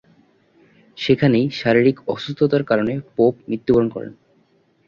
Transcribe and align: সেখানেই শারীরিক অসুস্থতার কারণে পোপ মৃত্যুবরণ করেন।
সেখানেই 0.97 1.45
শারীরিক 1.59 1.97
অসুস্থতার 2.07 2.63
কারণে 2.63 2.93
পোপ 3.15 3.33
মৃত্যুবরণ 3.47 3.87
করেন। 3.95 4.11